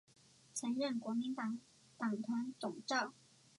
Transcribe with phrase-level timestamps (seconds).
[0.55, 1.59] 曾任国民党
[1.95, 3.13] 党团总召。